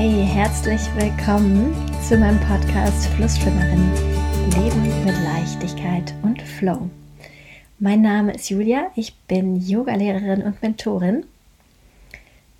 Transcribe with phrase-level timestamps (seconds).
[0.00, 1.74] Hey, herzlich willkommen
[2.06, 3.90] zu meinem Podcast Flussschwimmerin.
[4.54, 6.88] Leben mit Leichtigkeit und Flow.
[7.80, 11.26] Mein Name ist Julia, ich bin Yogalehrerin und Mentorin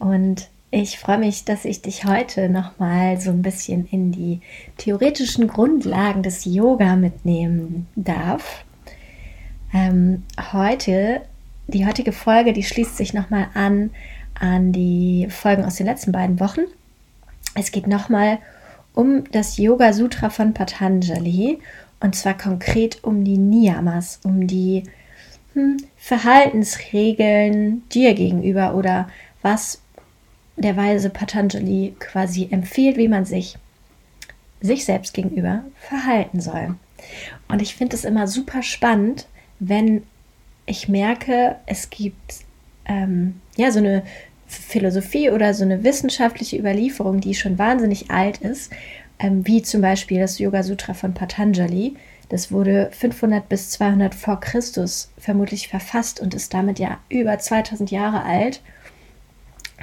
[0.01, 4.41] und ich freue mich, dass ich dich heute nochmal so ein bisschen in die
[4.77, 8.65] theoretischen Grundlagen des Yoga mitnehmen darf.
[9.73, 11.21] Ähm, heute,
[11.69, 13.91] die heutige Folge, die schließt sich nochmal an
[14.35, 16.63] an die Folgen aus den letzten beiden Wochen.
[17.59, 18.39] Es geht nochmal
[18.95, 21.59] um das Yoga Sutra von Patanjali
[21.99, 24.85] und zwar konkret um die Niyamas, um die
[25.55, 29.09] hm, Verhaltensregeln dir gegenüber oder
[29.43, 29.83] was
[30.57, 33.59] der weise Patanjali quasi empfiehlt, wie man sich
[34.61, 36.77] sich selbst gegenüber verhalten soll.
[37.49, 39.27] Und ich finde es immer super spannend,
[39.59, 40.05] wenn
[40.65, 42.45] ich merke, es gibt
[42.85, 44.05] ähm, ja so eine
[44.49, 48.73] Philosophie oder so eine wissenschaftliche Überlieferung, die schon wahnsinnig alt ist,
[49.19, 51.95] ähm, wie zum Beispiel das Yoga Sutra von Patanjali.
[52.29, 57.91] Das wurde 500 bis 200 vor Christus vermutlich verfasst und ist damit ja über 2000
[57.91, 58.61] Jahre alt.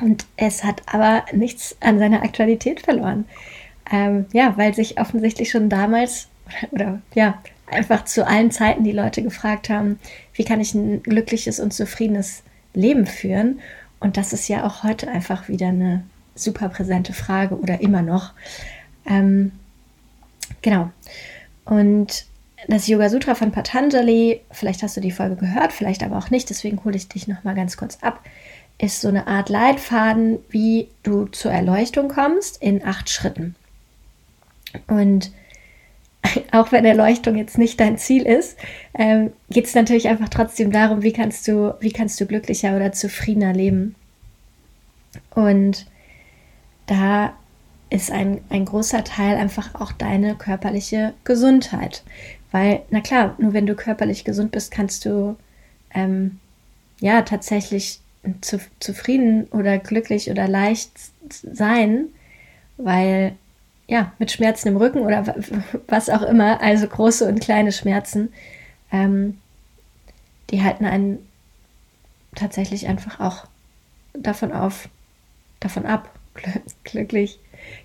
[0.01, 3.25] Und es hat aber nichts an seiner Aktualität verloren.
[3.91, 6.27] Ähm, ja, weil sich offensichtlich schon damals
[6.71, 9.99] oder ja, einfach zu allen Zeiten die Leute gefragt haben,
[10.33, 12.43] wie kann ich ein glückliches und zufriedenes
[12.73, 13.59] Leben führen?
[13.99, 16.03] Und das ist ja auch heute einfach wieder eine
[16.35, 18.33] super präsente Frage oder immer noch.
[19.05, 19.51] Ähm,
[20.61, 20.91] genau.
[21.63, 22.25] Und
[22.67, 26.49] das Yoga Sutra von Patanjali, vielleicht hast du die Folge gehört, vielleicht aber auch nicht,
[26.49, 28.21] deswegen hole ich dich nochmal ganz kurz ab
[28.77, 33.55] ist so eine Art Leitfaden, wie du zur Erleuchtung kommst in acht Schritten.
[34.87, 35.31] Und
[36.51, 38.57] auch wenn Erleuchtung jetzt nicht dein Ziel ist,
[38.97, 42.91] ähm, geht es natürlich einfach trotzdem darum, wie kannst du, wie kannst du glücklicher oder
[42.91, 43.95] zufriedener leben.
[45.33, 45.85] Und
[46.87, 47.33] da
[47.89, 52.03] ist ein, ein großer Teil einfach auch deine körperliche Gesundheit.
[52.51, 55.35] Weil, na klar, nur wenn du körperlich gesund bist, kannst du
[55.93, 56.39] ähm,
[56.99, 57.99] ja tatsächlich
[58.41, 60.91] zu, zufrieden oder glücklich oder leicht
[61.29, 62.05] sein,
[62.77, 63.35] weil
[63.87, 65.35] ja, mit Schmerzen im Rücken oder
[65.87, 68.33] was auch immer, also große und kleine Schmerzen,
[68.91, 69.37] ähm,
[70.49, 71.19] die halten einen
[72.35, 73.47] tatsächlich einfach auch
[74.13, 74.89] davon auf,
[75.59, 76.09] davon ab,
[76.83, 77.39] glücklich,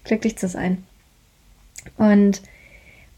[0.05, 0.85] glücklich zu sein.
[1.97, 2.43] Und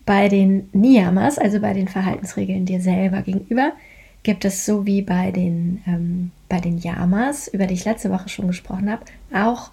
[0.04, 3.72] bei den Niyamas, also bei den Verhaltensregeln dir selber gegenüber,
[4.22, 8.28] gibt es so wie bei den, ähm, bei den Yamas, über die ich letzte Woche
[8.28, 9.70] schon gesprochen habe, auch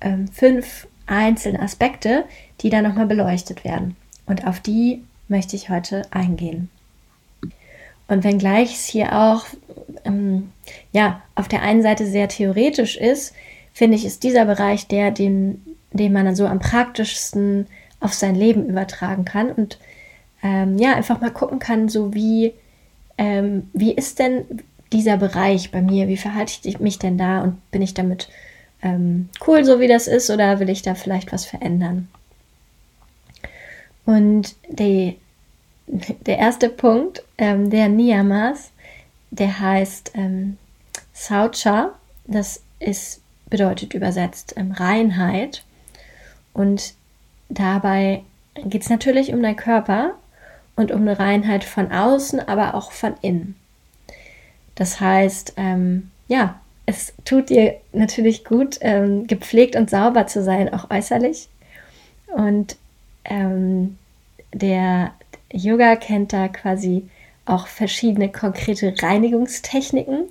[0.00, 2.24] ähm, fünf einzelne Aspekte,
[2.60, 3.96] die da nochmal beleuchtet werden.
[4.26, 6.70] Und auf die möchte ich heute eingehen.
[8.08, 9.44] Und wenngleich es hier auch
[10.04, 10.50] ähm,
[10.92, 13.34] ja, auf der einen Seite sehr theoretisch ist,
[13.72, 17.66] finde ich, ist dieser Bereich der, den, den man dann so am praktischsten
[18.00, 19.78] auf sein Leben übertragen kann und
[20.42, 22.54] ähm, ja, einfach mal gucken kann, so wie
[23.18, 24.44] ähm, wie ist denn
[24.92, 26.08] dieser Bereich bei mir?
[26.08, 28.28] Wie verhalte ich mich denn da und bin ich damit
[28.82, 32.08] ähm, cool, so wie das ist, oder will ich da vielleicht was verändern?
[34.04, 35.18] Und die,
[35.86, 38.70] der erste Punkt, ähm, der Niyamas,
[39.30, 40.56] der heißt ähm,
[41.12, 41.92] Saucha,
[42.26, 45.64] das ist, bedeutet übersetzt ähm, Reinheit.
[46.54, 46.94] Und
[47.48, 48.22] dabei
[48.64, 50.14] geht es natürlich um deinen Körper,
[50.78, 53.56] und um eine Reinheit von außen, aber auch von innen.
[54.76, 60.72] Das heißt, ähm, ja, es tut dir natürlich gut, ähm, gepflegt und sauber zu sein,
[60.72, 61.50] auch äußerlich.
[62.28, 62.76] Und
[63.26, 63.98] ähm,
[64.54, 65.12] der
[65.52, 67.06] Yoga kennt da quasi
[67.44, 70.30] auch verschiedene konkrete Reinigungstechniken,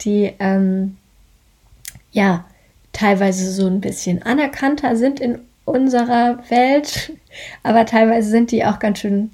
[0.00, 0.96] die ähm,
[2.12, 2.46] ja
[2.94, 7.12] teilweise so ein bisschen anerkannter sind in unserer Welt,
[7.62, 9.32] aber teilweise sind die auch ganz schön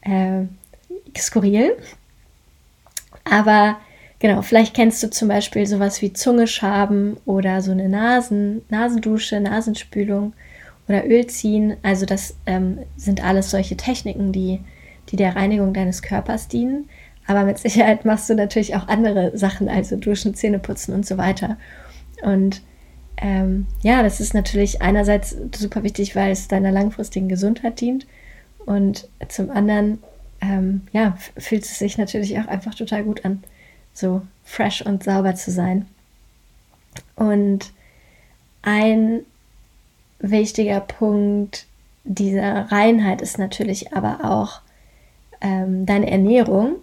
[0.00, 0.44] äh,
[1.14, 1.76] skurril.
[3.24, 3.76] Aber
[4.24, 10.32] genau, vielleicht kennst du zum Beispiel sowas wie Zungeschaben oder so eine Nasen, Nasendusche, Nasenspülung
[10.88, 11.76] oder Ölziehen.
[11.82, 14.60] Also das ähm, sind alles solche Techniken, die,
[15.10, 16.88] die der Reinigung deines Körpers dienen.
[17.26, 21.18] Aber mit Sicherheit machst du natürlich auch andere Sachen, also Duschen, Zähne putzen und so
[21.18, 21.58] weiter.
[22.22, 22.62] Und
[23.18, 28.06] ähm, ja, das ist natürlich einerseits super wichtig, weil es deiner langfristigen Gesundheit dient
[28.64, 29.98] und zum anderen,
[30.40, 33.42] ähm, ja, fühlt es sich natürlich auch einfach total gut an,
[33.94, 35.86] so fresh und sauber zu sein.
[37.16, 37.72] Und
[38.62, 39.20] ein
[40.18, 41.66] wichtiger Punkt
[42.04, 44.60] dieser Reinheit ist natürlich aber auch
[45.40, 46.76] ähm, deine Ernährung,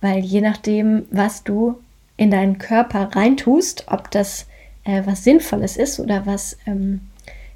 [0.00, 1.78] weil je nachdem, was du
[2.16, 4.46] in deinen Körper reintust, ob das
[4.84, 7.00] äh, was Sinnvolles ist oder was ähm,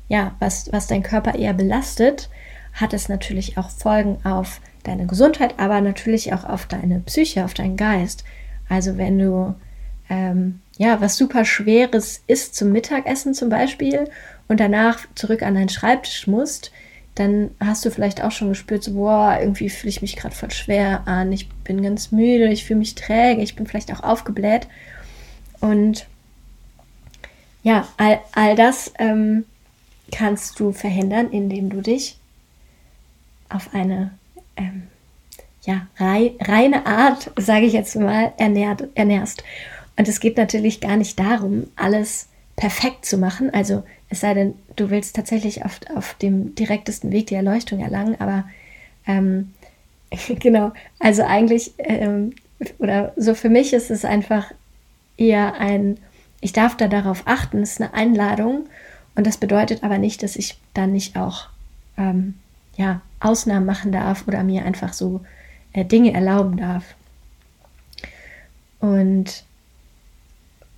[0.08, 2.29] ja, was, was dein Körper eher belastet,
[2.75, 7.55] hat es natürlich auch Folgen auf deine Gesundheit, aber natürlich auch auf deine Psyche, auf
[7.55, 8.25] deinen Geist.
[8.69, 9.55] Also wenn du
[10.08, 14.08] ähm, ja was super Schweres isst zum Mittagessen zum Beispiel
[14.49, 16.72] und danach zurück an deinen Schreibtisch musst,
[17.14, 20.50] dann hast du vielleicht auch schon gespürt, so, boah, irgendwie fühle ich mich gerade voll
[20.50, 24.66] schwer an, ich bin ganz müde, ich fühle mich träge, ich bin vielleicht auch aufgebläht.
[25.61, 26.06] Und
[27.62, 29.44] ja, all, all das ähm,
[30.11, 32.19] kannst du verhindern, indem du dich
[33.49, 34.11] auf eine
[34.56, 34.88] ähm,
[35.64, 39.43] ja, rei reine Art, sage ich jetzt mal, ernährt, ernährst.
[39.96, 43.52] Und es geht natürlich gar nicht darum, alles perfekt zu machen.
[43.52, 48.20] Also es sei denn, du willst tatsächlich auf, auf dem direktesten Weg die Erleuchtung erlangen,
[48.20, 48.44] aber
[49.06, 49.52] ähm,
[50.38, 52.34] genau, also eigentlich, ähm,
[52.78, 54.52] oder so für mich ist es einfach
[55.16, 55.99] eher ein,
[56.40, 58.66] ich darf da darauf achten, es ist eine Einladung
[59.14, 61.49] und das bedeutet aber nicht, dass ich dann nicht auch
[61.96, 62.34] ähm,
[62.76, 65.20] ja, Ausnahmen machen darf oder mir einfach so
[65.75, 66.94] äh, Dinge erlauben darf.
[68.81, 69.44] Und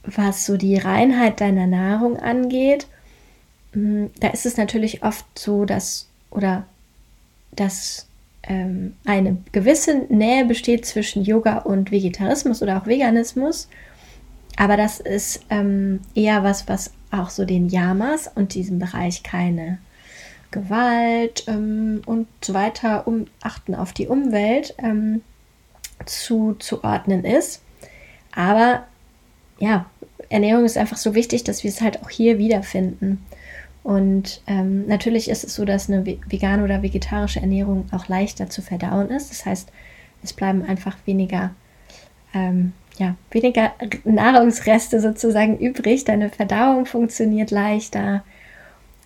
[0.05, 2.87] was so die Reinheit deiner Nahrung angeht,
[3.75, 6.67] mm, da ist es natürlich oft so, dass oder
[7.53, 8.07] dass
[8.43, 13.69] ähm, eine gewisse Nähe besteht zwischen Yoga und Vegetarismus oder auch Veganismus.
[14.57, 19.79] Aber das ist ähm, eher was, was auch so den Yamas und diesem Bereich keine
[20.57, 25.23] Gewalt ähm, und so weiter, um achten auf die Umwelt ähm,
[26.05, 27.63] zuzuordnen ist.
[28.35, 28.85] Aber
[29.59, 29.87] ja,
[30.29, 33.25] Ernährung ist einfach so wichtig, dass wir es halt auch hier wiederfinden.
[33.83, 38.61] Und ähm, natürlich ist es so, dass eine vegane oder vegetarische Ernährung auch leichter zu
[38.61, 39.31] verdauen ist.
[39.31, 39.69] Das heißt,
[40.25, 41.55] es bleiben einfach weniger,
[42.35, 43.73] ähm, ja, weniger
[44.05, 46.05] Nahrungsreste sozusagen übrig.
[46.05, 48.25] Deine Verdauung funktioniert leichter.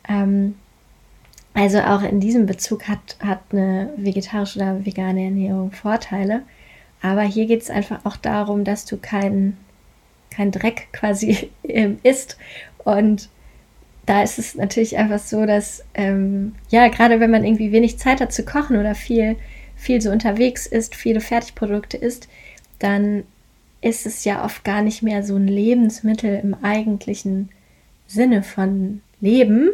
[0.09, 0.55] Ähm,
[1.55, 6.43] also auch in diesem Bezug hat, hat eine vegetarische oder vegane Ernährung Vorteile.
[7.03, 9.57] Aber hier geht es einfach auch darum, dass du keinen
[10.31, 12.37] kein Dreck quasi ähm, isst.
[12.79, 13.29] Und
[14.07, 18.21] da ist es natürlich einfach so, dass, ähm, ja, gerade wenn man irgendwie wenig Zeit
[18.21, 19.37] hat zu kochen oder viel,
[19.77, 22.29] viel so unterwegs ist, viele Fertigprodukte isst,
[22.79, 23.25] dann
[23.83, 27.51] ist es ja oft gar nicht mehr so ein Lebensmittel im eigentlichen
[28.07, 29.71] Sinne von Leben,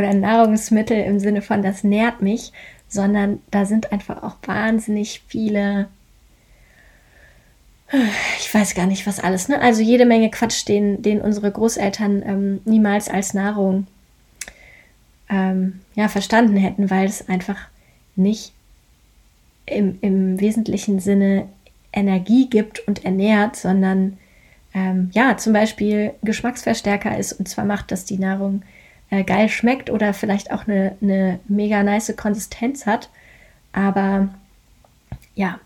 [0.00, 2.52] oder Nahrungsmittel im Sinne von, das nährt mich,
[2.88, 5.88] sondern da sind einfach auch wahnsinnig viele,
[8.38, 9.60] ich weiß gar nicht, was alles, ne?
[9.60, 13.86] Also jede Menge Quatsch, den, den unsere Großeltern ähm, niemals als Nahrung
[15.28, 17.56] ähm, ja, verstanden hätten, weil es einfach
[18.16, 18.52] nicht
[19.66, 21.46] im, im wesentlichen Sinne
[21.92, 24.18] Energie gibt und ernährt, sondern
[24.74, 28.62] ähm, ja, zum Beispiel Geschmacksverstärker ist und zwar macht das die Nahrung
[29.10, 33.10] äh, geil schmeckt oder vielleicht auch eine, eine mega nice Konsistenz hat.
[33.72, 34.28] Aber
[35.34, 35.58] ja,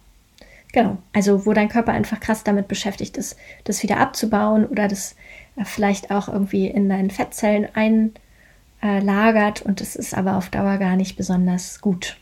[0.72, 0.98] genau.
[1.12, 5.14] Also wo dein Körper einfach krass damit beschäftigt ist, das wieder abzubauen oder das
[5.56, 7.68] äh, vielleicht auch irgendwie in deinen Fettzellen
[8.82, 12.16] einlagert und das ist aber auf Dauer gar nicht besonders gut.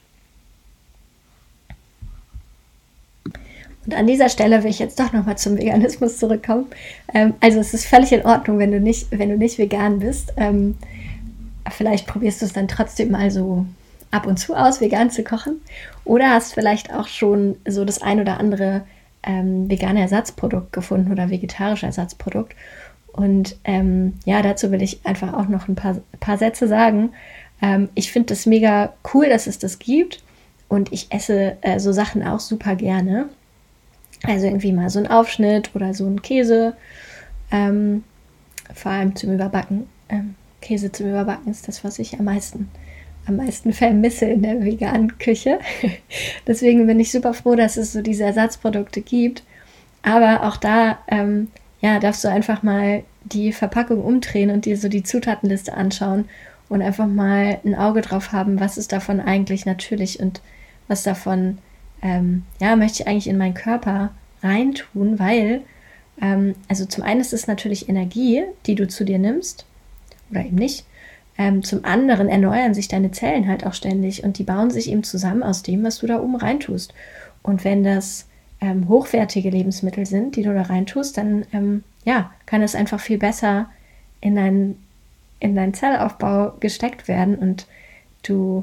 [3.85, 6.66] Und an dieser Stelle will ich jetzt doch nochmal zum Veganismus zurückkommen.
[7.12, 10.32] Ähm, also es ist völlig in Ordnung, wenn du nicht, wenn du nicht vegan bist.
[10.37, 10.76] Ähm,
[11.71, 13.66] vielleicht probierst du es dann trotzdem mal so
[14.11, 15.61] ab und zu aus, vegan zu kochen.
[16.04, 18.83] Oder hast vielleicht auch schon so das ein oder andere
[19.23, 22.54] ähm, vegane Ersatzprodukt gefunden oder vegetarische Ersatzprodukt.
[23.12, 27.11] Und ähm, ja, dazu will ich einfach auch noch ein paar, paar Sätze sagen.
[27.61, 30.23] Ähm, ich finde das mega cool, dass es das gibt.
[30.69, 33.28] Und ich esse äh, so Sachen auch super gerne.
[34.25, 36.75] Also irgendwie mal so ein Aufschnitt oder so ein Käse.
[37.50, 38.04] Ähm,
[38.75, 39.87] vor allem zum Überbacken.
[40.62, 42.71] Käse zum Überbacken ist das, was ich am meisten,
[43.26, 45.59] am meisten vermisse in der veganen Küche.
[46.47, 49.42] Deswegen bin ich super froh, dass es so diese Ersatzprodukte gibt.
[50.02, 51.49] Aber auch da, ähm,
[51.81, 56.25] ja, darfst du einfach mal die Verpackung umdrehen und dir so die Zutatenliste anschauen
[56.69, 60.40] und einfach mal ein Auge drauf haben, was ist davon eigentlich natürlich und
[60.88, 61.59] was davon,
[62.02, 64.11] ähm, ja, möchte ich eigentlich in meinen Körper
[64.42, 65.61] reintun, weil,
[66.21, 69.66] ähm, also zum einen ist es natürlich Energie, die du zu dir nimmst
[70.32, 70.84] oder eben nicht.
[71.38, 75.04] Ähm, zum anderen erneuern sich deine Zellen halt auch ständig und die bauen sich eben
[75.04, 76.92] zusammen aus dem, was du da oben reintust.
[77.42, 78.26] Und wenn das
[78.60, 83.18] ähm, hochwertige Lebensmittel sind, die du da reintust, dann ähm, ja, kann es einfach viel
[83.18, 83.68] besser
[84.20, 84.76] in deinen
[85.40, 87.66] in deinen Zellaufbau gesteckt werden und
[88.22, 88.62] du,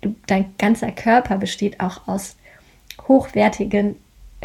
[0.00, 2.34] du, dein ganzer Körper besteht auch aus
[3.06, 3.94] hochwertigen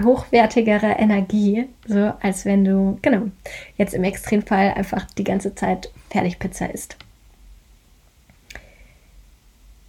[0.03, 3.23] hochwertigere Energie, so als wenn du, genau,
[3.77, 6.97] jetzt im Extremfall einfach die ganze Zeit Fertigpizza isst.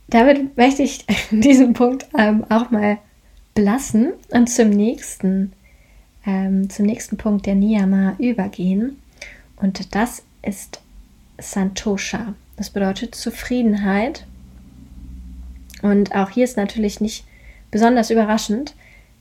[0.08, 2.98] damit möchte ich diesen Punkt ähm, auch mal
[3.54, 5.52] belassen und zum nächsten,
[6.26, 8.98] ähm, zum nächsten Punkt der Niyama übergehen.
[9.56, 10.80] Und das ist
[11.38, 12.34] Santosha.
[12.56, 14.26] Das bedeutet Zufriedenheit.
[15.82, 17.24] Und auch hier ist natürlich nicht
[17.70, 18.74] besonders überraschend,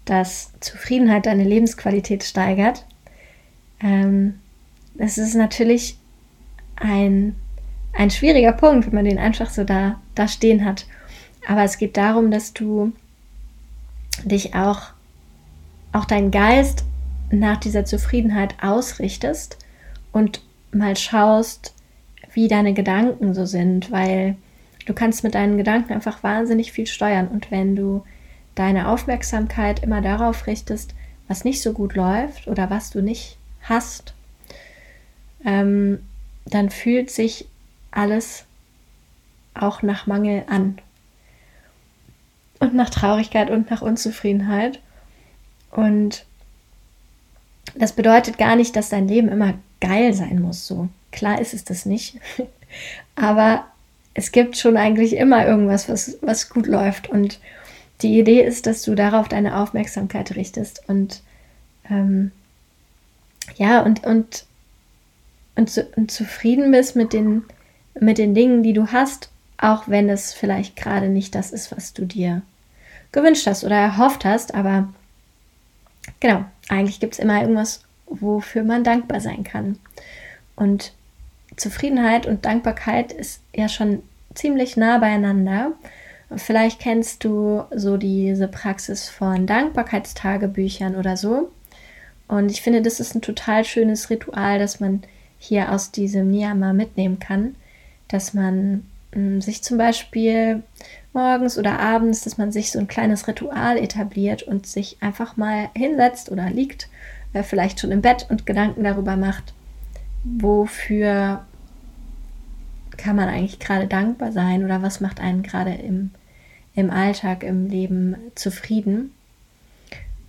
[0.10, 2.86] dass Zufriedenheit deine Lebensqualität steigert.
[3.82, 4.40] Ähm,
[5.18, 5.98] ist natürlich
[6.76, 7.36] ein,
[7.94, 10.86] ein schwieriger Punkt, wenn man den einfach so da, da stehen hat.
[11.48, 12.92] Aber es geht darum, dass du
[14.24, 14.82] dich auch,
[15.92, 16.84] auch dein Geist
[17.30, 19.58] nach dieser Zufriedenheit ausrichtest
[20.12, 21.74] und mal schaust,
[22.34, 24.36] wie deine Gedanken so sind, weil
[24.86, 28.04] du kannst mit deinen Gedanken einfach wahnsinnig viel steuern und wenn du
[28.58, 30.94] deine Aufmerksamkeit immer darauf richtest,
[31.28, 34.14] was nicht so gut läuft oder was du nicht hast,
[35.46, 36.00] ähm,
[36.46, 37.48] dann fühlt sich
[37.92, 38.46] alles
[39.54, 40.80] auch nach Mangel an.
[42.60, 44.80] Und nach Traurigkeit und nach Unzufriedenheit.
[45.70, 46.26] Und
[47.76, 50.66] das bedeutet gar nicht, dass dein Leben immer geil sein muss.
[50.66, 52.20] So klar ist es das nicht.
[53.16, 53.66] Aber
[54.16, 57.10] es gibt schon eigentlich immer irgendwas, was, was gut läuft.
[57.10, 57.40] Und
[58.02, 61.22] die Idee ist, dass du darauf deine Aufmerksamkeit richtest und
[61.90, 62.32] ähm,
[63.58, 64.46] ja, und, und
[65.58, 67.44] und, zu, und zufrieden bist mit den,
[68.00, 71.94] mit den Dingen, die du hast, auch wenn es vielleicht gerade nicht das ist, was
[71.94, 72.44] du dir
[73.12, 74.54] gewünscht hast oder erhofft hast.
[74.54, 74.88] Aber
[76.20, 79.80] genau, eigentlich gibt es immer irgendwas, wofür man dankbar sein kann.
[80.56, 80.94] Und
[81.56, 84.04] Zufriedenheit und Dankbarkeit ist ja schon
[84.36, 85.72] ziemlich nah beieinander.
[86.36, 91.52] Vielleicht kennst du so diese Praxis von Dankbarkeitstagebüchern oder so.
[92.28, 95.04] Und ich finde, das ist ein total schönes Ritual, dass man
[95.40, 97.56] hier aus diesem Niyama mitnehmen kann,
[98.10, 100.64] dass man mh, hm, sich zum Beispiel
[101.14, 105.70] morgens oder abends, dass man sich so ein kleines Ritual etabliert und sich einfach mal
[105.76, 106.90] hinsetzt oder liegt,
[107.34, 109.54] äh, vielleicht schon im Bett und Gedanken darüber macht,
[110.24, 111.46] wofür
[112.98, 116.12] kann man eigentlich gerade dankbar sein oder was macht einen gerade im,
[116.76, 119.14] im Alltag, im Leben zufrieden.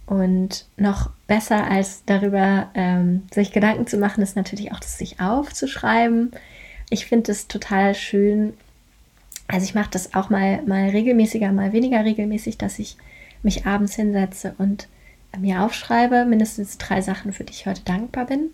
[0.06, 5.20] Und noch besser als darüber ähm, sich Gedanken zu machen, ist natürlich auch das sich
[5.20, 6.30] aufzuschreiben.
[6.88, 8.54] Ich finde es total schön.
[9.48, 12.96] Also ich mache das auch mal, mal regelmäßiger, mal weniger regelmäßig, dass ich
[13.42, 14.88] mich abends hinsetze und
[15.38, 18.50] mir aufschreibe, mindestens drei Sachen, für die ich heute dankbar bin.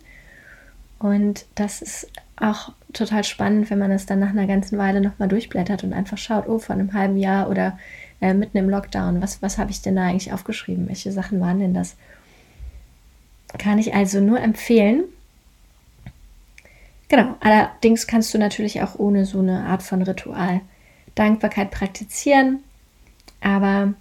[0.98, 5.28] Und das ist auch total spannend, wenn man es dann nach einer ganzen Weile nochmal
[5.28, 7.78] durchblättert und einfach schaut, oh, vor einem halben Jahr oder
[8.20, 9.20] äh, mitten im Lockdown.
[9.20, 10.88] Was, was habe ich denn da eigentlich aufgeschrieben?
[10.88, 11.96] Welche Sachen waren denn das?
[13.58, 15.04] Kann ich also nur empfehlen.
[17.08, 20.60] Genau, allerdings kannst du natürlich auch ohne so eine Art von Ritual
[21.14, 22.60] Dankbarkeit praktizieren.
[23.40, 23.94] Aber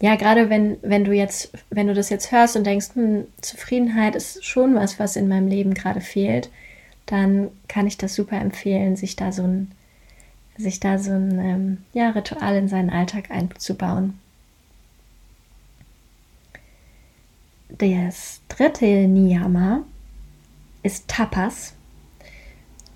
[0.00, 4.14] ja, gerade wenn, wenn du jetzt, wenn du das jetzt hörst und denkst, hm, Zufriedenheit
[4.14, 6.50] ist schon was, was in meinem Leben gerade fehlt,
[7.06, 9.72] dann kann ich das super empfehlen, sich da so ein
[10.58, 14.18] sich da so ein ähm, ja, Ritual in seinen Alltag einzubauen.
[17.68, 19.84] Das dritte Niyama
[20.82, 21.74] ist Tapas.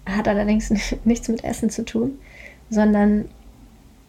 [0.04, 0.72] Hat allerdings
[1.04, 2.18] nichts mit Essen zu tun,
[2.68, 3.26] sondern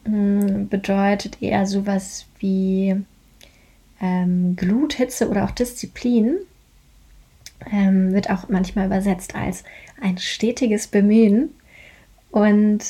[0.05, 2.95] bedeutet eher sowas wie
[4.01, 6.37] ähm, Glut, Hitze oder auch Disziplin.
[7.71, 9.63] Ähm, wird auch manchmal übersetzt als
[10.01, 11.55] ein stetiges Bemühen.
[12.31, 12.83] Und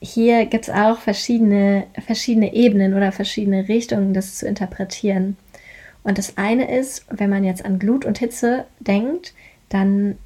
[0.00, 5.36] hier gibt es auch verschiedene, verschiedene Ebenen oder verschiedene Richtungen, das zu interpretieren.
[6.02, 9.34] Und das eine ist, wenn man jetzt an Glut und Hitze denkt,
[9.68, 10.16] dann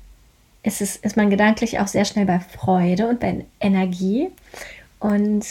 [0.62, 4.28] ist, es, ist man gedanklich auch sehr schnell bei Freude und bei Energie.
[5.00, 5.44] Und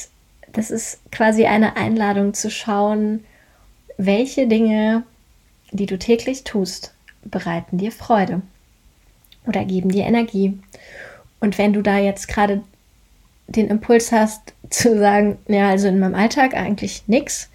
[0.54, 3.26] das ist quasi eine Einladung zu schauen,
[3.98, 5.04] welche Dinge,
[5.72, 6.94] die du täglich tust,
[7.24, 8.42] bereiten dir Freude
[9.46, 10.58] oder geben dir Energie.
[11.40, 12.64] Und wenn du da jetzt gerade
[13.48, 17.50] den Impuls hast zu sagen, ja, also in meinem Alltag eigentlich nichts,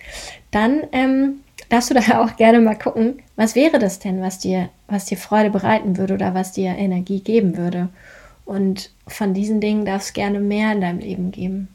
[0.51, 4.69] dann ähm, darfst du da auch gerne mal gucken, was wäre das denn, was dir,
[4.89, 7.89] was dir Freude bereiten würde oder was dir Energie geben würde.
[8.45, 11.69] Und von diesen Dingen darf es gerne mehr in deinem Leben geben.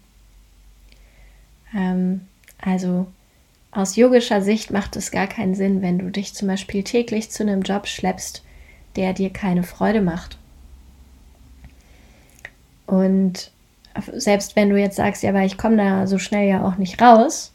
[1.76, 2.22] Ähm,
[2.62, 3.08] also
[3.72, 7.44] aus yogischer Sicht macht es gar keinen Sinn, wenn du dich zum Beispiel täglich zu
[7.44, 8.44] einem Job schleppst,
[8.96, 10.38] der dir keine Freude macht.
[12.86, 13.52] Und
[14.14, 17.02] selbst wenn du jetzt sagst, ja, aber ich komme da so schnell ja auch nicht
[17.02, 17.54] raus,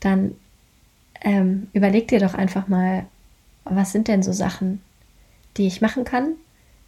[0.00, 0.34] dann
[1.22, 3.06] ähm, überleg dir doch einfach mal,
[3.64, 4.80] was sind denn so Sachen,
[5.56, 6.34] die ich machen kann,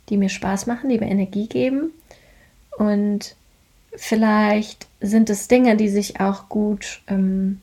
[0.09, 1.91] die mir Spaß machen, die mir Energie geben
[2.79, 3.37] und
[3.95, 7.61] Vielleicht sind es Dinge, die sich auch gut, ähm,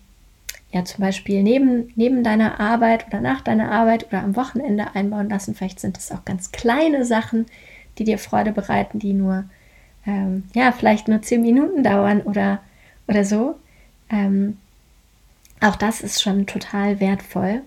[0.71, 5.29] ja, zum Beispiel neben, neben deiner Arbeit oder nach deiner Arbeit oder am Wochenende einbauen
[5.29, 5.55] lassen.
[5.55, 7.47] Vielleicht sind es auch ganz kleine Sachen,
[7.97, 9.45] die dir Freude bereiten, die nur,
[10.05, 12.59] ähm, ja, vielleicht nur zehn Minuten dauern oder,
[13.07, 13.55] oder so.
[14.11, 14.57] Ähm,
[15.61, 17.63] auch das ist schon total wertvoll.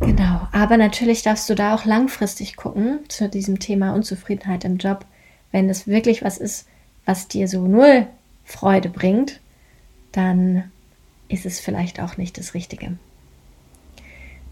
[0.00, 5.04] Genau, aber natürlich darfst du da auch langfristig gucken zu diesem Thema Unzufriedenheit im Job.
[5.52, 6.66] Wenn es wirklich was ist,
[7.04, 8.06] was dir so null
[8.44, 9.40] Freude bringt,
[10.10, 10.70] dann
[11.28, 12.96] ist es vielleicht auch nicht das Richtige.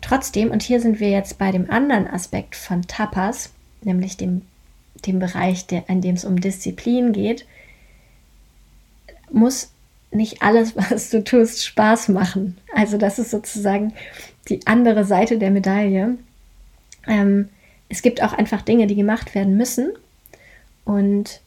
[0.00, 3.50] Trotzdem, und hier sind wir jetzt bei dem anderen Aspekt von Tapas,
[3.83, 4.42] nämlich dem,
[5.07, 7.47] dem Bereich, der, in dem es um Disziplin geht,
[9.30, 9.73] muss
[10.11, 12.57] nicht alles, was du tust, Spaß machen.
[12.75, 13.92] Also das ist sozusagen
[14.49, 16.16] die andere Seite der Medaille.
[17.07, 17.49] Ähm,
[17.88, 19.92] es gibt auch einfach Dinge, die gemacht werden müssen.
[20.84, 21.40] Und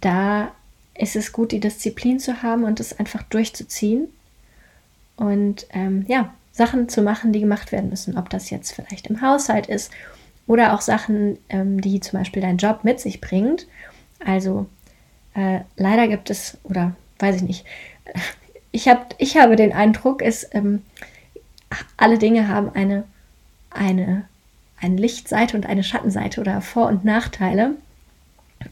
[0.00, 0.52] da
[0.94, 4.08] ist es gut, die Disziplin zu haben und es einfach durchzuziehen.
[5.16, 8.18] Und ähm, ja, Sachen zu machen, die gemacht werden müssen.
[8.18, 9.90] Ob das jetzt vielleicht im Haushalt ist
[10.46, 13.66] oder auch Sachen, ähm, die zum Beispiel dein Job mit sich bringt.
[14.24, 14.66] Also
[15.34, 17.64] äh, leider gibt es, oder weiß ich nicht,
[18.72, 20.82] ich, hab, ich habe den Eindruck, es, ähm,
[21.96, 23.04] alle Dinge haben eine,
[23.70, 24.24] eine,
[24.80, 27.76] eine Lichtseite und eine Schattenseite oder Vor- und Nachteile.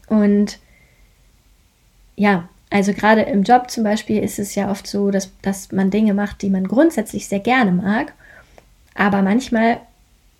[0.07, 0.59] Und
[2.15, 5.91] ja, also gerade im Job zum Beispiel ist es ja oft so, dass, dass man
[5.91, 8.13] Dinge macht, die man grundsätzlich sehr gerne mag.
[8.95, 9.79] Aber manchmal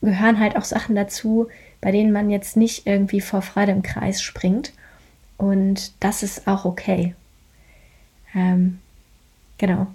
[0.02, 1.48] gehören halt auch Sachen dazu,
[1.82, 4.74] bei denen man jetzt nicht irgendwie vor Freude im Kreis springt.
[5.38, 7.16] Und das ist auch okay.
[8.36, 8.80] Ähm,
[9.58, 9.88] genau.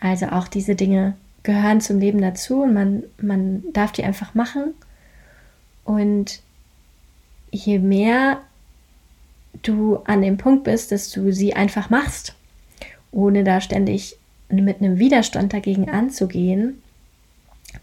[0.00, 4.74] Also auch diese Dinge gehören zum Leben dazu und man, man darf die einfach machen.
[5.84, 6.40] Und
[7.50, 8.40] je mehr
[9.62, 12.34] du an dem Punkt bist, dass du sie einfach machst,
[13.12, 14.16] ohne da ständig
[14.48, 16.82] mit einem Widerstand dagegen anzugehen,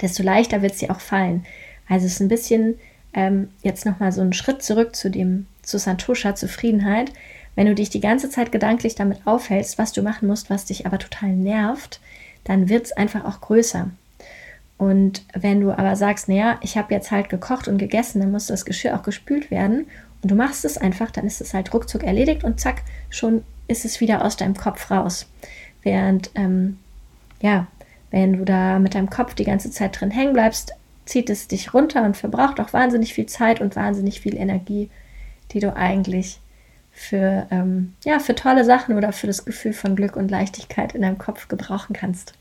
[0.02, 1.46] desto leichter wird sie auch fallen.
[1.88, 2.76] Also es ist ein bisschen
[3.13, 7.12] ähm, jetzt nochmal so ein Schritt zurück zu dem, zu Santosha, Zufriedenheit.
[7.56, 10.86] Wenn du dich die ganze Zeit gedanklich damit aufhältst, was du machen musst, was dich
[10.86, 12.00] aber total nervt,
[12.44, 13.90] dann wird es einfach auch größer.
[14.78, 18.46] Und wenn du aber sagst, naja, ich habe jetzt halt gekocht und gegessen, dann muss
[18.46, 19.88] das Geschirr auch gespült werden
[20.28, 24.00] du machst es einfach, dann ist es halt ruckzuck erledigt und zack, schon ist es
[24.00, 25.28] wieder aus deinem Kopf raus.
[25.84, 26.80] Während, ähm,
[27.42, 27.68] ja,
[28.12, 30.74] wenn du da mit deinem Kopf die ganze Zeit drin hängen bleibst,
[31.06, 34.90] zieht es dich runter und verbraucht auch wahnsinnig viel Zeit und wahnsinnig viel Energie,
[35.52, 36.40] die du eigentlich
[36.92, 41.04] für, ähm, ja, für tolle Sachen oder für das Gefühl von Glück und Leichtigkeit in
[41.04, 42.34] deinem Kopf gebrauchen kannst.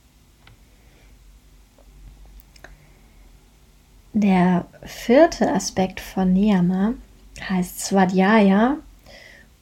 [4.14, 6.94] Der vierte Aspekt von Niyama
[7.40, 8.76] heißt Swadhyaya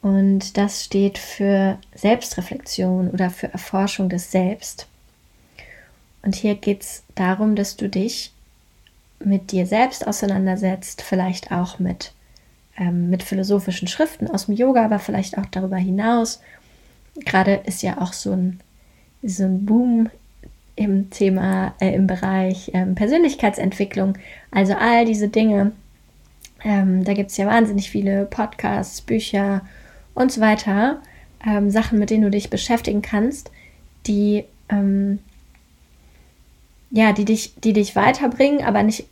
[0.02, 4.87] und das steht für Selbstreflexion oder für Erforschung des Selbst.
[6.22, 8.32] Und hier geht es darum, dass du dich
[9.18, 12.12] mit dir selbst auseinandersetzt, vielleicht auch mit,
[12.76, 16.40] ähm, mit philosophischen Schriften aus dem Yoga, aber vielleicht auch darüber hinaus.
[17.24, 18.60] Gerade ist ja auch so ein,
[19.22, 20.10] so ein Boom
[20.76, 24.18] im Thema, äh, im Bereich ähm, Persönlichkeitsentwicklung.
[24.50, 25.72] Also all diese Dinge,
[26.64, 29.62] ähm, da gibt es ja wahnsinnig viele Podcasts, Bücher
[30.14, 31.00] und so weiter,
[31.46, 33.50] ähm, Sachen, mit denen du dich beschäftigen kannst,
[34.07, 35.18] die ähm,
[36.90, 39.07] ja, die dich, die dich weiterbringen, aber nicht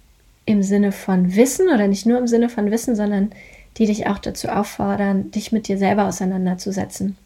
[0.44, 3.32] im Sinne von Wissen oder nicht nur im Sinne von Wissen, sondern
[3.76, 7.16] die dich auch dazu auffordern, dich mit dir selber auseinanderzusetzen.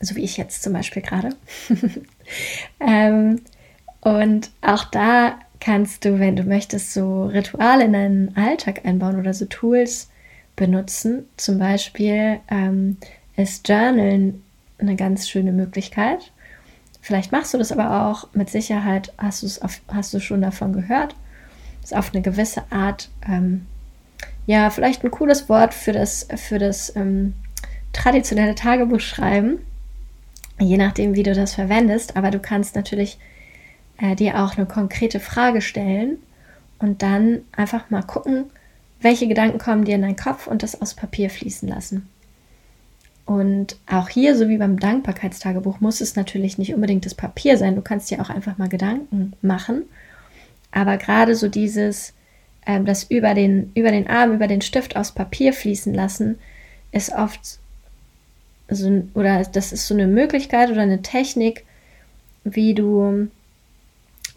[0.00, 1.30] So wie ich jetzt zum Beispiel gerade.
[2.80, 3.40] ähm,
[4.02, 9.34] und auch da kannst du, wenn du möchtest, so Rituale in deinen Alltag einbauen oder
[9.34, 10.10] so Tools
[10.56, 11.26] benutzen.
[11.36, 12.96] Zum Beispiel ähm,
[13.36, 14.42] ist Journalen
[14.78, 16.32] eine ganz schöne Möglichkeit.
[17.02, 18.28] Vielleicht machst du das aber auch.
[18.34, 21.14] Mit Sicherheit hast, auf, hast du schon davon gehört.
[21.82, 23.66] Ist auf eine gewisse Art, ähm,
[24.46, 27.34] ja, vielleicht ein cooles Wort für das, für das ähm,
[27.92, 29.58] traditionelle Tagebuch schreiben.
[30.58, 32.16] Je nachdem, wie du das verwendest.
[32.16, 33.18] Aber du kannst natürlich
[34.00, 36.18] äh, dir auch eine konkrete Frage stellen
[36.78, 38.46] und dann einfach mal gucken,
[39.00, 42.08] welche Gedanken kommen dir in deinen Kopf und das aus Papier fließen lassen.
[43.26, 47.76] Und auch hier, so wie beim Dankbarkeitstagebuch, muss es natürlich nicht unbedingt das Papier sein.
[47.76, 49.84] Du kannst dir auch einfach mal Gedanken machen.
[50.72, 52.12] Aber gerade so dieses,
[52.66, 56.38] äh, das über den, über den Arm, über den Stift aus Papier fließen lassen,
[56.92, 57.60] ist oft
[58.68, 61.64] so, oder das ist so eine Möglichkeit oder eine Technik,
[62.44, 63.28] wie du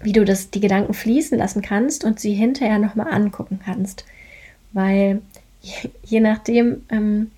[0.04, 4.06] wie du das, die Gedanken fließen lassen kannst und sie hinterher nochmal angucken kannst.
[4.72, 5.22] Weil
[5.62, 7.32] je, je nachdem, ähm,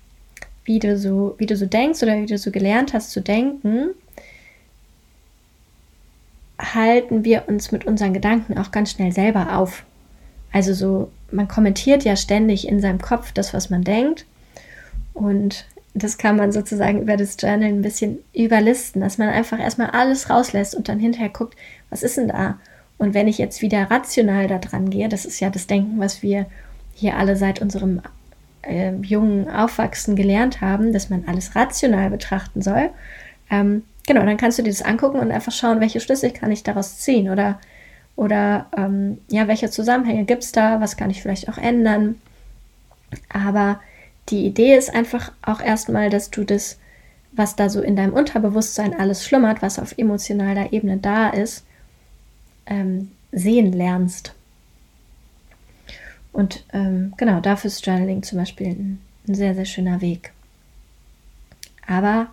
[0.64, 3.90] wie, du so, wie du so denkst oder wie du so gelernt hast zu denken,
[6.58, 9.84] halten wir uns mit unseren Gedanken auch ganz schnell selber auf.
[10.52, 14.24] Also so, man kommentiert ja ständig in seinem Kopf das, was man denkt.
[15.12, 19.90] Und das kann man sozusagen über das Journal ein bisschen überlisten, dass man einfach erstmal
[19.90, 21.56] alles rauslässt und dann hinterher guckt,
[21.88, 22.58] was ist denn da?
[22.98, 26.22] Und wenn ich jetzt wieder rational da dran gehe, das ist ja das Denken, was
[26.22, 26.46] wir
[26.94, 28.02] hier alle seit unserem
[28.62, 32.90] äh, jungen Aufwachsen gelernt haben, dass man alles rational betrachten soll.
[33.50, 36.62] Ähm, genau, dann kannst du dir das angucken und einfach schauen, welche Schlüsse kann ich
[36.62, 37.58] daraus ziehen oder,
[38.16, 42.16] oder ähm, ja, welche Zusammenhänge gibt es da, was kann ich vielleicht auch ändern.
[43.30, 43.80] Aber
[44.28, 46.78] die Idee ist einfach auch erstmal, dass du das,
[47.32, 51.64] was da so in deinem Unterbewusstsein alles schlummert, was auf emotionaler Ebene da ist,
[52.66, 54.34] ähm, sehen lernst.
[56.32, 60.32] Und ähm, genau, dafür ist Journaling zum Beispiel ein, ein sehr, sehr schöner Weg.
[61.86, 62.28] Aber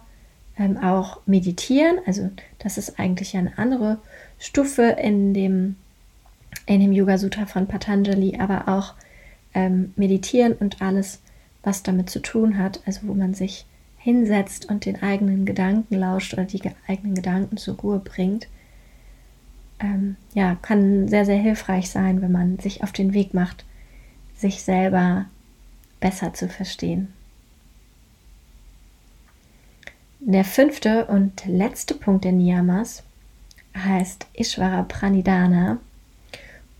[0.58, 2.29] ähm, auch meditieren, also
[2.60, 3.99] das ist eigentlich eine andere
[4.39, 5.75] Stufe in dem,
[6.65, 8.93] in dem Yoga Sutra von Patanjali, aber auch
[9.53, 11.21] ähm, meditieren und alles,
[11.63, 13.65] was damit zu tun hat, also wo man sich
[13.97, 18.47] hinsetzt und den eigenen Gedanken lauscht oder die eigenen Gedanken zur Ruhe bringt,
[19.80, 23.65] ähm, ja, kann sehr, sehr hilfreich sein, wenn man sich auf den Weg macht,
[24.36, 25.26] sich selber
[25.99, 27.13] besser zu verstehen.
[30.19, 33.04] Der fünfte und letzte Punkt der Niyamas
[33.76, 35.80] heißt Ishvara Pranidhana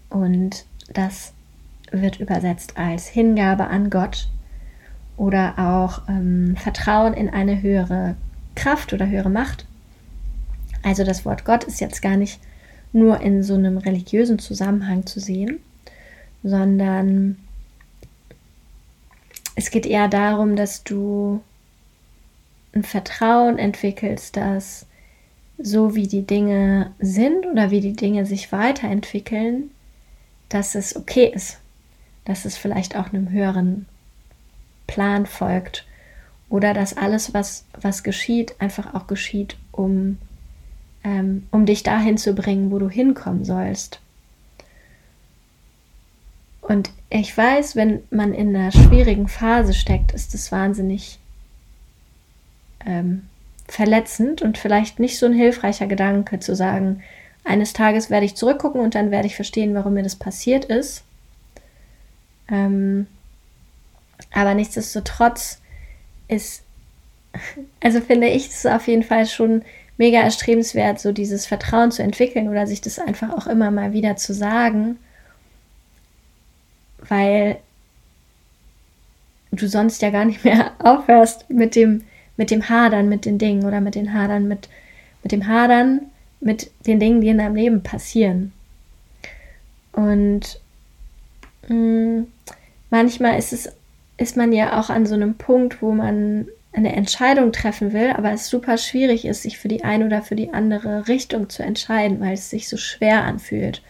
[0.10, 1.34] und das
[1.92, 4.30] wird übersetzt als Hingabe an Gott
[5.18, 8.16] oder auch ähm, Vertrauen in eine höhere
[8.56, 9.66] Kraft oder höhere Macht.
[10.84, 12.40] Also das Wort Gott ist jetzt gar nicht
[12.92, 15.60] nur in so einem religiösen Zusammenhang zu sehen,
[16.44, 17.38] sondern
[19.56, 21.42] es geht eher darum, dass du
[22.74, 24.86] ein Vertrauen entwickelst, dass
[25.58, 29.72] so wie die Dinge sind oder wie die Dinge sich weiterentwickeln,
[30.50, 31.60] dass es okay ist,
[32.26, 33.86] dass es vielleicht auch einem höheren
[34.88, 35.86] Plan folgt
[36.50, 40.18] oder dass alles, was, was geschieht, einfach auch geschieht, um
[41.04, 44.00] ähm, um dich dahin zu bringen, wo du hinkommen sollst.
[46.62, 51.20] Und ich weiß, wenn man in einer schwierigen Phase steckt, ist es wahnsinnig
[52.86, 53.28] ähm,
[53.68, 57.04] verletzend und vielleicht nicht so ein hilfreicher Gedanke zu sagen,
[57.44, 61.04] eines Tages werde ich zurückgucken und dann werde ich verstehen, warum mir das passiert ist.
[62.50, 63.08] Ähm,
[64.32, 65.60] aber nichtsdestotrotz
[66.28, 66.64] ist,
[67.82, 69.64] also finde ich es auf jeden Fall schon
[69.98, 74.16] mega erstrebenswert, so dieses Vertrauen zu entwickeln oder sich das einfach auch immer mal wieder
[74.16, 74.98] zu sagen,
[77.08, 77.58] weil
[79.52, 82.04] du sonst ja gar nicht mehr aufhörst mit dem,
[82.38, 84.68] mit dem Hadern mit den Dingen oder mit den Hadern mit,
[85.22, 86.02] mit dem Hadern
[86.40, 88.52] mit den Dingen, die in deinem Leben passieren.
[89.94, 90.60] Und
[91.68, 92.28] mh, mm,
[92.90, 93.72] manchmal ist es,
[94.18, 98.32] ist man ja auch an so einem Punkt, wo man eine Entscheidung treffen will, aber
[98.32, 102.20] es super schwierig ist, sich für die eine oder für die andere Richtung zu entscheiden,
[102.20, 103.82] weil es sich so schwer anfühlt.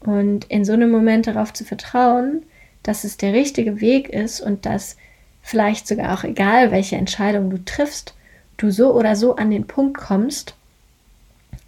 [0.00, 2.42] Und in so einem Moment darauf zu vertrauen,
[2.82, 4.96] dass es der richtige Weg ist und dass
[5.42, 8.14] vielleicht sogar auch egal, welche Entscheidung du triffst,
[8.56, 10.54] du so oder so an den Punkt kommst,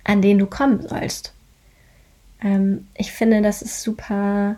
[0.05, 1.35] an den du kommen sollst.
[2.43, 4.57] Ähm, ich finde, das ist super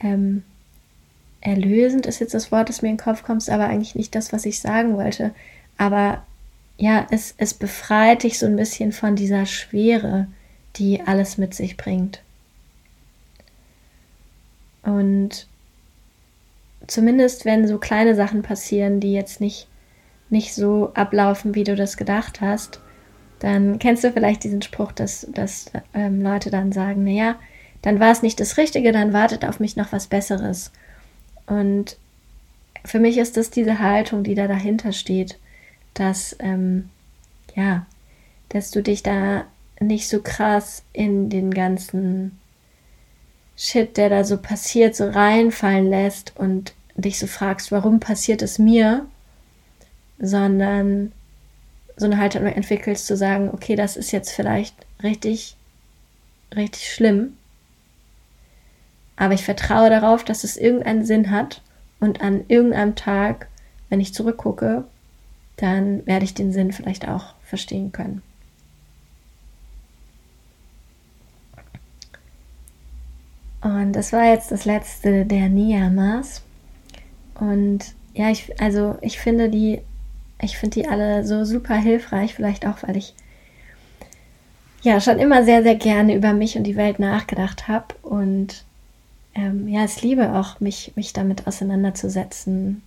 [0.00, 0.42] ähm,
[1.44, 4.32] erlösend ist jetzt das Wort, das mir in den Kopf kommt, aber eigentlich nicht das,
[4.32, 5.32] was ich sagen wollte.
[5.78, 6.24] Aber
[6.78, 10.26] ja, es, es befreit dich so ein bisschen von dieser Schwere,
[10.76, 12.22] die alles mit sich bringt.
[14.82, 15.46] Und
[16.86, 19.68] zumindest wenn so kleine Sachen passieren, die jetzt nicht,
[20.30, 22.80] nicht so ablaufen, wie du das gedacht hast,
[23.38, 27.36] dann kennst du vielleicht diesen Spruch, dass, dass ähm, Leute dann sagen, naja,
[27.82, 30.72] dann war es nicht das Richtige, dann wartet auf mich noch was Besseres.
[31.46, 31.96] Und
[32.84, 35.38] für mich ist das diese Haltung, die da dahinter steht,
[35.94, 36.90] dass, ähm,
[37.54, 37.86] ja,
[38.48, 39.44] dass du dich da
[39.80, 42.38] nicht so krass in den ganzen
[43.56, 48.58] Shit, der da so passiert, so reinfallen lässt und dich so fragst, warum passiert es
[48.58, 49.06] mir,
[50.18, 51.12] sondern
[51.96, 55.56] so eine Haltung entwickelst, zu sagen, okay, das ist jetzt vielleicht richtig,
[56.54, 57.36] richtig schlimm,
[59.16, 61.62] aber ich vertraue darauf, dass es irgendeinen Sinn hat
[62.00, 63.48] und an irgendeinem Tag,
[63.88, 64.84] wenn ich zurückgucke,
[65.56, 68.22] dann werde ich den Sinn vielleicht auch verstehen können.
[73.60, 76.42] Und das war jetzt das letzte der Niyamas.
[77.40, 79.80] Und ja, ich, also ich finde die,
[80.40, 83.14] ich finde die alle so super hilfreich, vielleicht auch, weil ich
[84.82, 88.64] ja schon immer sehr, sehr gerne über mich und die Welt nachgedacht habe und
[89.34, 92.82] ähm, ja, es liebe auch, mich, mich damit auseinanderzusetzen.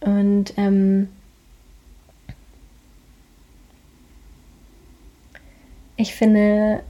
[0.00, 1.08] Und ähm,
[5.96, 6.82] ich finde,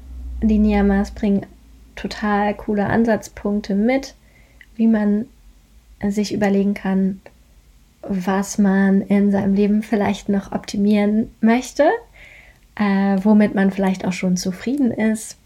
[0.42, 1.46] die Niyamas bringen
[1.96, 4.14] total coole Ansatzpunkte mit,
[4.76, 5.26] wie man
[6.06, 7.20] sich überlegen kann,
[8.02, 11.90] was man in seinem Leben vielleicht noch optimieren möchte,
[12.76, 15.39] äh, womit man vielleicht auch schon zufrieden ist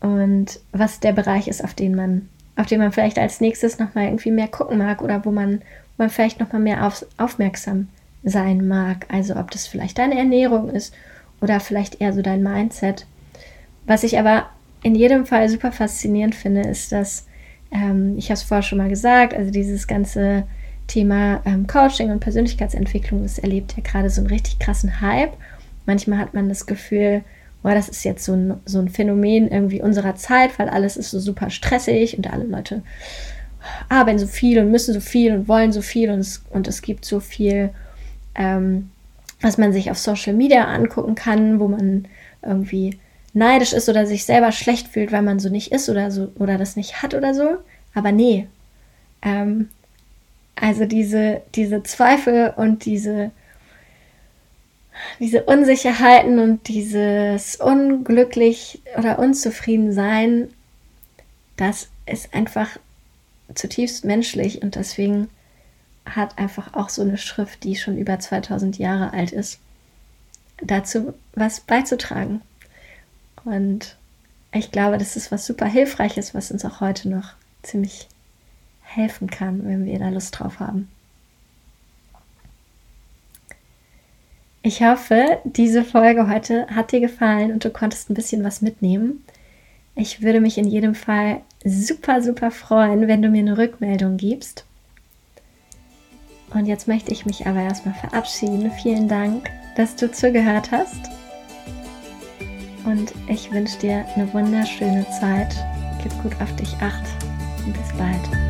[0.00, 4.04] und was der Bereich ist, auf den man, auf den man vielleicht als nächstes nochmal
[4.04, 5.60] irgendwie mehr gucken mag oder wo man,
[5.96, 7.88] wo man vielleicht nochmal mehr auf, aufmerksam
[8.22, 9.06] sein mag.
[9.08, 10.94] Also ob das vielleicht deine Ernährung ist
[11.40, 13.06] oder vielleicht eher so dein Mindset.
[13.86, 14.46] Was ich aber
[14.82, 17.26] in jedem Fall super faszinierend finde, ist, dass,
[17.70, 20.44] ähm, ich habe es vorher schon mal gesagt, also dieses ganze
[20.86, 25.32] Thema ähm, Coaching und Persönlichkeitsentwicklung, das erlebt ja gerade so einen richtig krassen Hype.
[25.84, 27.22] Manchmal hat man das Gefühl,
[27.62, 31.10] boah, das ist jetzt so ein, so ein Phänomen irgendwie unserer Zeit, weil alles ist
[31.10, 32.82] so super stressig und alle Leute
[33.88, 36.82] arbeiten so viel und müssen so viel und wollen so viel und es, und es
[36.82, 37.70] gibt so viel,
[38.34, 38.90] ähm,
[39.40, 42.06] was man sich auf Social Media angucken kann, wo man
[42.42, 42.98] irgendwie
[43.32, 46.56] neidisch ist oder sich selber schlecht fühlt, weil man so nicht ist oder so oder
[46.56, 47.56] das nicht hat oder so.
[47.94, 48.46] Aber nee.
[49.22, 49.68] Ähm,
[50.54, 53.30] also diese, diese Zweifel und diese
[55.18, 60.48] diese Unsicherheiten und dieses unglücklich oder unzufrieden sein,
[61.56, 62.78] das ist einfach
[63.54, 65.28] zutiefst menschlich und deswegen
[66.04, 69.58] hat einfach auch so eine Schrift, die schon über 2000 Jahre alt ist,
[70.62, 72.42] dazu was beizutragen.
[73.44, 73.96] Und
[74.52, 78.08] ich glaube, das ist was super Hilfreiches, was uns auch heute noch ziemlich
[78.82, 80.88] helfen kann, wenn wir da Lust drauf haben.
[84.66, 89.24] Ich hoffe, diese Folge heute hat dir gefallen und du konntest ein bisschen was mitnehmen.
[89.94, 94.64] Ich würde mich in jedem Fall super, super freuen, wenn du mir eine Rückmeldung gibst.
[96.52, 98.72] Und jetzt möchte ich mich aber erstmal verabschieden.
[98.82, 101.10] Vielen Dank, dass du zugehört hast.
[102.84, 105.54] Und ich wünsche dir eine wunderschöne Zeit.
[106.02, 107.06] Gib gut auf dich acht
[107.64, 108.45] und bis bald.